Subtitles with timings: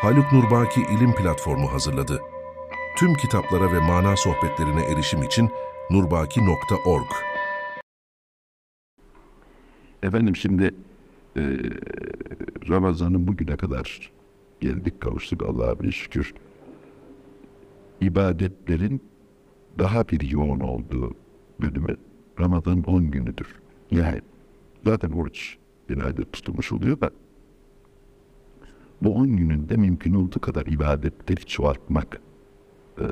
[0.00, 2.20] Haluk Nurbaki İlim Platformu hazırladı.
[2.96, 5.50] Tüm kitaplara ve mana sohbetlerine erişim için
[5.90, 7.06] nurbaki.org
[10.02, 10.74] Efendim şimdi
[11.36, 11.42] e,
[12.68, 14.12] Ramazan'ın bugüne kadar
[14.60, 16.34] geldik kavuştuk Allah'a bir şükür.
[18.00, 19.02] İbadetlerin
[19.78, 21.14] daha bir yoğun olduğu
[21.60, 21.96] bölümü
[22.40, 23.54] Ramazan'ın 10 günüdür.
[23.90, 24.20] Yani
[24.84, 25.56] zaten oruç
[25.88, 27.10] bir aydır tutulmuş oluyor da
[29.02, 32.20] bu 10 gününde mümkün olduğu kadar ibadetleri çoğaltmak
[32.98, 33.04] e,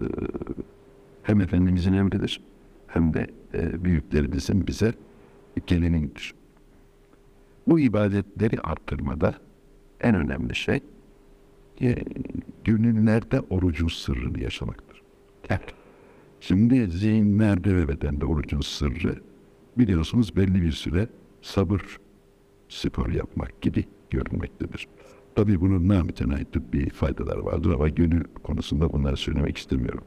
[1.23, 2.41] hem Efendimizin emridir
[2.87, 4.93] hem de e, büyüklerimizin bize
[5.67, 6.35] geleneğidir.
[7.67, 9.35] Bu ibadetleri arttırmada
[10.01, 10.81] en önemli şey
[11.83, 11.97] e,
[12.65, 15.03] gönüllerde orucun sırrını yaşamaktır.
[15.51, 15.75] Evet.
[16.41, 19.23] Şimdi zihinlerde ve bedende orucun sırrı
[19.79, 21.09] biliyorsunuz belli bir süre
[21.43, 21.99] sabır
[22.69, 24.89] spor yapmak gibi görünmektedir.
[25.35, 30.05] Tabii bunun namütenayi tıbbi faydaları vardır ama gönül konusunda bunları söylemek istemiyorum.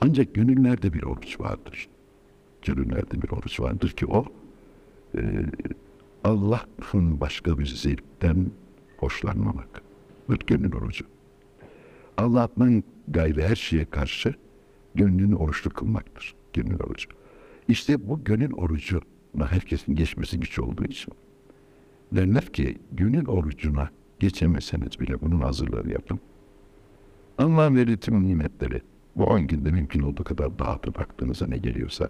[0.00, 1.88] Ancak gönüllerde bir oruç vardır.
[2.62, 4.24] Gönüllerde bir oruç vardır ki o
[5.16, 5.46] e,
[6.24, 8.50] Allah'ın başka bir zevkten
[8.96, 9.82] hoşlanmamak.
[10.30, 11.04] Bir gönül orucu.
[12.16, 14.34] Allah'tan gayrı her şeye karşı
[14.94, 16.34] gönlünü oruçlu kılmaktır.
[16.52, 17.08] Gönül orucu.
[17.68, 21.14] İşte bu gönül orucuna herkesin geçmesi güç olduğu için
[22.16, 26.20] derler ki gönül orucuna geçemeseniz bile bunun hazırlığını yapın.
[27.38, 28.80] Allah'ın verdiği tüm nimetleri
[29.16, 32.08] bu on günde mümkün olduğu kadar dağıtıp aklınıza ne geliyorsa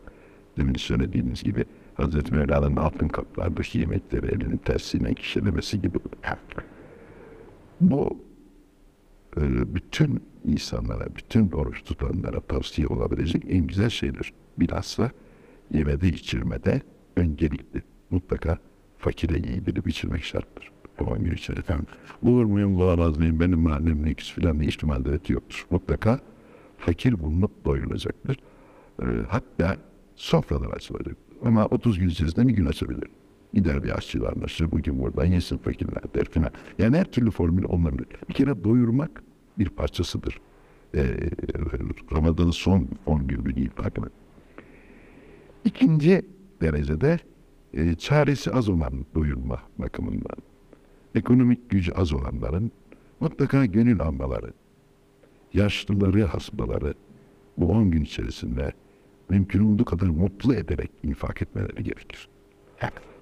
[0.57, 5.99] demin söylediğiniz gibi Hazreti Mevla'nın altın kaplardaki yemekleri elinin tersine kişilemesi gibi.
[7.81, 8.19] Bu
[9.37, 14.33] e, bütün insanlara, bütün oruç tutanlara tavsiye olabilecek en güzel şeydir.
[14.59, 15.11] Bilhassa
[15.71, 16.83] yemede içirmede
[17.17, 18.59] öncelikli mutlaka
[18.98, 20.70] fakire yedirip içirmek şarttır.
[21.00, 21.78] Bu on gün içerisinde.
[22.23, 25.67] Bulur muyum, bulamaz mıyım, benim mahallemin ikisi filan ihtimal evet yoktur.
[25.70, 26.20] Mutlaka
[26.78, 28.36] fakir bulunup doyulacaktır.
[29.03, 29.77] E, hatta
[30.17, 31.17] sofralar açılacak.
[31.45, 33.08] Ama 30 gün içerisinde bir gün açabilir.
[33.55, 34.70] Gider bir aşçıyla anlaşır.
[34.70, 36.51] Bugün buradan yesin fakirler der filan.
[36.79, 38.07] Yani her türlü formül olabilir.
[38.29, 39.23] Bir kere doyurmak
[39.58, 40.40] bir parçasıdır.
[40.95, 41.30] Ee,
[42.13, 43.70] Ramazan'ın son 10 günü değil.
[43.79, 44.11] Bakın.
[45.64, 46.23] İkinci
[46.61, 47.19] derecede
[47.77, 50.36] e, çaresi az olan doyurma bakımından
[51.14, 52.73] ekonomik gücü az olanların
[53.20, 54.52] mutlaka gönül almaları,
[55.55, 56.95] yaşlıları, hastaları
[57.58, 58.73] bu 10 gün içerisinde
[59.29, 62.29] mümkün olduğu kadar mutlu ederek infak etmeleri gerekir.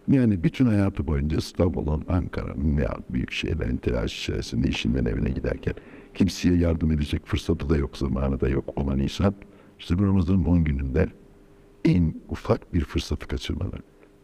[0.08, 5.74] Yani bütün hayatı boyunca İstanbul'un, Ankara'nın veya büyük şehirlerin telaş içerisinde işinden evine giderken
[6.14, 9.34] kimseye yardım edecek fırsatı da yok, zamanı da yok olan insan
[9.78, 11.08] işte bu Ramazan'ın 10 gününde
[11.84, 13.72] en ufak bir fırsatı kaçırmalı.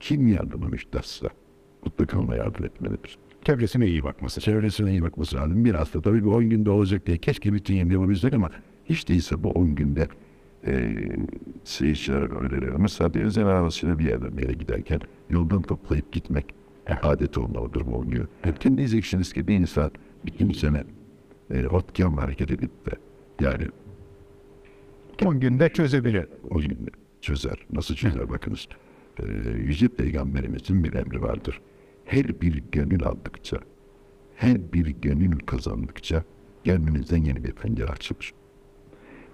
[0.00, 1.28] Kim yardıma müstahsa
[1.84, 3.18] mutlaka ona yardım etmelidir.
[3.44, 4.40] Çevresine iyi bakması.
[4.40, 5.64] Çevresine iyi bakması lazım.
[5.64, 8.50] Biraz da tabii bu 10 günde olacak diye keşke bütün yeni yapabilsek ama
[8.84, 10.08] hiç değilse bu 10 günde
[10.66, 10.94] e,
[11.64, 12.28] seyirciler.
[12.78, 15.00] Mesela bir özel arabasıyla bir yerden bir yere giderken
[15.30, 16.54] yoldan toplayıp gitmek
[17.02, 18.28] adet olmalıdır bu on gün.
[18.42, 19.90] Hepten diyeceksiniz ki bir insan
[20.26, 20.84] bir sene
[21.50, 22.90] e, otken hareket edip de
[23.40, 23.66] yani
[25.24, 26.26] 10 günde çözebilir.
[26.50, 26.78] o gün
[27.20, 27.56] çözer.
[27.72, 28.68] Nasıl çözer bakınız.
[29.18, 31.60] E, Yüce Peygamberimizin bir emri vardır.
[32.04, 33.58] Her bir gönül aldıkça,
[34.36, 36.24] her bir gönül kazandıkça
[36.64, 38.32] gönlünüzden yeni bir pencere açılır.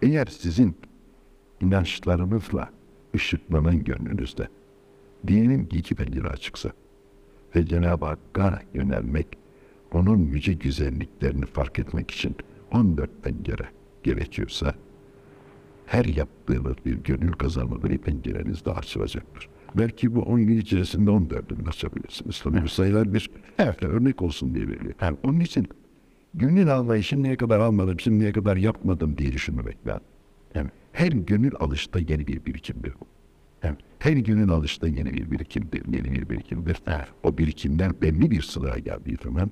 [0.02, 0.76] Eğer sizin
[1.60, 2.70] inançlarınızla
[3.14, 4.48] ışıklanan gönlünüzde
[5.26, 6.72] diyelim ki iki pencere açıksa
[7.56, 9.26] ve Cenab-ı Hakk'a yönelmek,
[9.92, 12.36] onun yüce güzelliklerini fark etmek için
[12.72, 13.68] 14 pencere
[14.02, 14.74] gerekiyorsa
[15.86, 19.48] her yaptığınız bir gönül kazanma bir pencereniz daha açılacaktır.
[19.74, 22.40] Belki bu 10 gün içerisinde 14'ünü açabilirsiniz.
[22.40, 23.82] Tabii bu sayılar bir evet.
[23.82, 24.94] örnek olsun diye veriliyor.
[25.00, 25.68] Yani onun için
[26.34, 30.06] gönül almayı şimdiye kadar almadım, şimdiye kadar yapmadım diye düşünmemek lazım.
[30.54, 33.06] Yani her gönül alışta yeni bir birikimdir bu.
[33.62, 36.76] Yani her gönül alışta yeni bir birikimdir, yeni bir birikimdir.
[36.86, 37.08] Evet.
[37.22, 39.50] O birikimler belli bir sıraya geldiği zaman,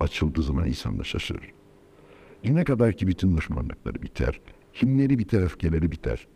[0.00, 1.52] açıldığı zaman insan da şaşırır.
[2.44, 4.40] Ne kadar ki bütün düşmanlıkları biter,
[4.72, 6.26] kimleri biter, öfkeleri biter.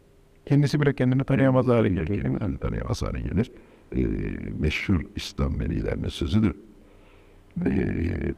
[0.53, 2.25] Kendisi bile kendini tanıyamaz hale gelir.
[2.41, 3.53] Yani tanıyamaz hale gelir.
[3.97, 4.07] Ee,
[4.59, 6.55] meşhur İslam velilerinin sözüdür.
[7.67, 8.35] Ee,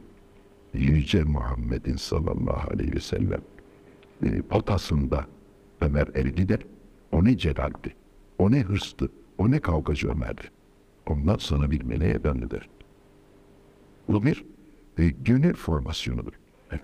[0.75, 3.41] Yüce Muhammed'in sallallahu aleyhi ve sellem
[4.23, 5.27] e, potasında
[5.81, 6.59] Ömer eridiler.
[7.13, 7.95] O ne celaldi,
[8.39, 9.09] o ne hırstı,
[9.39, 10.43] o ne kavgacı Ömer'di.
[11.07, 12.69] Ondan sonra bir meleğe döndüler.
[14.09, 14.45] Bu bir
[14.99, 16.33] e, gönül formasyonudur.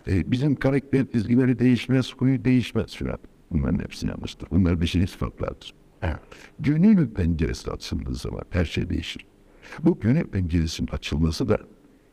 [0.06, 3.18] E, bizim karakter çizgileri değişmez, huyu değişmez filan.
[3.50, 4.50] Bunların hepsi yanlıştır.
[4.50, 5.74] Bunlar beşeri sıfatlardır.
[6.02, 6.18] Evet.
[6.58, 9.26] Gönül penceresi açıldığı zaman her şey değişir.
[9.82, 11.58] Bu gönül penceresinin açılması da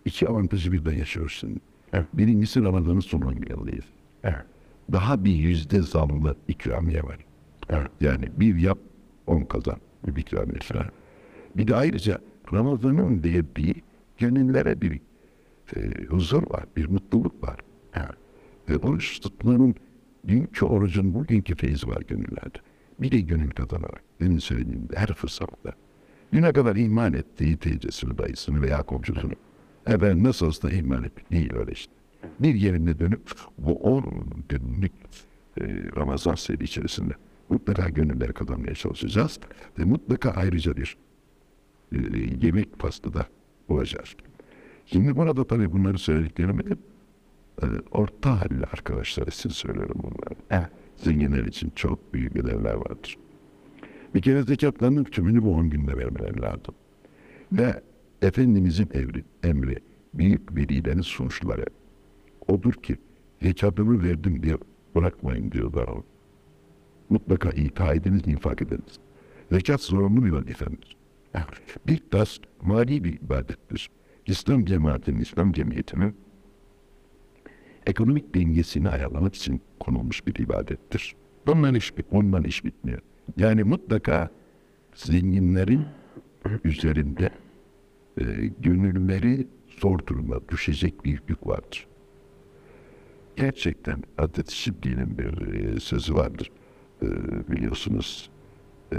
[0.05, 1.59] iki avantajı birden yaşıyoruz şimdi.
[1.93, 2.05] Evet.
[2.13, 3.85] Birincisi Ramazan'ın son yılındayız.
[4.23, 4.45] Evet.
[4.91, 7.17] Daha bir yüzde zamlı ikramiye var.
[7.69, 7.91] Evet.
[8.01, 8.77] Yani bir yap,
[9.27, 9.77] on kazan.
[10.07, 10.89] Bir ikramiye var.
[11.55, 12.19] Bir de ayrıca
[12.53, 13.83] Ramazan'ın verdiği
[14.17, 14.99] gönüllere bir
[15.75, 17.59] e, huzur var, bir mutluluk var.
[17.93, 18.15] Evet.
[18.69, 19.75] Ve oruç tutmanın
[20.27, 22.59] dünkü orucun bugünkü feyzi var gönüllerde.
[22.99, 25.73] Bir de gönül kazanarak, demin söylediğim her fırsatta.
[26.33, 29.31] Düne kadar iman ettiği teyzesini, dayısını veya komşusunu.
[29.87, 31.93] Efendim nasıl olsa iman etmek değil öyle işte.
[32.39, 34.91] Bir yerinde dönüp bu on günlük
[35.61, 35.63] e,
[35.95, 37.13] Ramazan seri içerisinde
[37.49, 39.39] mutlaka gönülleri kazanmaya çalışacağız.
[39.79, 40.97] Ve mutlaka ayrıca bir
[41.91, 41.97] e,
[42.41, 43.27] yemek faslı da
[43.67, 44.15] olacağız.
[44.85, 46.63] Şimdi burada tabii bunları söylediklerimi
[47.91, 50.39] orta halli arkadaşlar için söylüyorum bunları.
[50.49, 50.67] Evet.
[50.95, 53.17] Zenginler için çok büyük ödevler vardır.
[54.15, 56.75] Bir kere zekatlarının tümünü bu on günde vermeleri lazım.
[57.51, 57.81] Ve
[58.21, 59.79] Efendimizin emri, emri
[60.13, 61.65] büyük velilerin sunuşları
[62.47, 62.97] odur ki
[63.41, 64.57] zekatımı verdim diye
[64.95, 65.89] bırakmayın diyorlar.
[67.09, 68.99] Mutlaka ita ediniz, infak ediniz.
[69.51, 70.79] Zekat zorunlu bir vazifemiz.
[71.87, 73.89] Bir tas mali bir ibadettir.
[74.25, 76.15] İslam cemaatinin, İslam cemiyetinin
[77.87, 81.15] ekonomik dengesini ayarlamak için konulmuş bir ibadettir.
[81.47, 82.05] Ondan iş, bit
[82.45, 82.99] iş bitmiyor.
[83.37, 84.29] Yani mutlaka
[84.95, 85.85] zenginlerin
[86.63, 87.29] üzerinde
[88.21, 88.23] e,
[88.59, 89.47] gönülleri
[89.81, 91.87] zor duruma düşecek bir yük vardır.
[93.35, 96.51] Gerçekten Hazreti Şibli'nin bir e, sözü vardır.
[97.01, 97.07] E,
[97.51, 98.29] biliyorsunuz
[98.93, 98.97] e,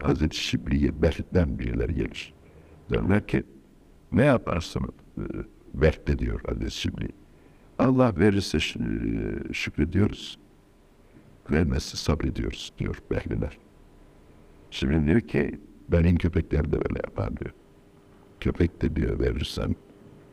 [0.00, 2.34] Hazreti Şibli'ye Bert'ten birileri gelir.
[2.90, 3.42] Derler ki
[4.12, 4.82] ne yaparsın
[5.18, 5.22] e,
[5.74, 7.08] Bert'te diyor Hazreti Şibli.
[7.78, 10.38] Allah verirse e, şükrediyoruz.
[11.50, 13.58] Vermezse sabrediyoruz diyor Behliler.
[14.70, 17.54] Şimdi diyor ki benim köpekler de böyle yapar diyor.
[18.40, 19.76] Köpek de diyor verirsen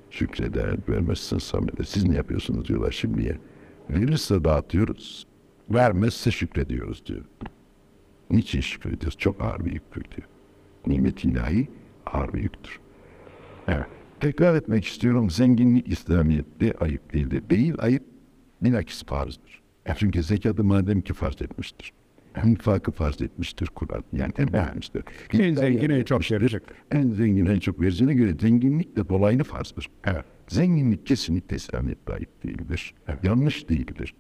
[0.10, 1.84] şükreder, vermezsen sabreder.
[1.84, 3.38] Siz ne yapıyorsunuz diyorlar şimdiye.
[3.90, 5.28] Verirse dağıtıyoruz,
[5.70, 7.26] vermezse şükrediyoruz diyor.
[8.30, 9.18] Niçin şükrediyoruz?
[9.18, 10.28] Çok ağır bir yüktür diyor.
[10.88, 11.70] Nimet ilahi
[12.06, 12.80] ağır bir yüktür.
[13.68, 13.88] Evet.
[14.20, 15.30] Tekrar etmek istiyorum.
[15.30, 17.44] Zenginlik İslamiyet'te ayıp değildir.
[17.50, 18.04] Değil ayıp,
[18.62, 19.62] bilakis farzdır.
[19.98, 21.94] Çünkü zekatı madem ki farz etmiştir.
[22.46, 24.04] İnfakı farz etmiştir Kur'an.
[24.14, 25.04] Yani emretmiştir.
[25.34, 26.64] En zengin en çok verecek.
[26.92, 29.90] En zengin en çok vereceğine göre zenginlik de dolaylı farzdır.
[30.06, 30.26] Evet.
[30.48, 32.94] Zenginlik kesinlikle İslamiyet'te ayıp değildir.
[33.08, 33.24] Evet.
[33.24, 34.14] Yanlış değildir.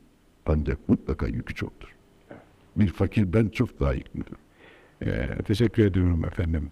[0.45, 1.95] Ancak mutlaka yükü çoktur.
[2.75, 4.37] Bir fakir ben çok daha yıkmıyorum.
[5.01, 6.71] Ee, teşekkür ediyorum efendim.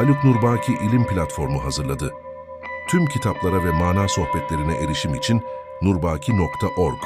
[0.00, 2.14] Haluk Nurbaki İlim Platformu hazırladı.
[2.88, 5.42] Tüm kitaplara ve mana sohbetlerine erişim için
[5.82, 7.02] nurbaki.org